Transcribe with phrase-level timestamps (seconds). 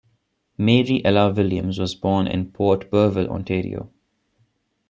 [0.57, 3.91] Mary Ella Williams was born in Port Burwell, Ontario.